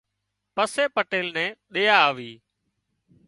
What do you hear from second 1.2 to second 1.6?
نين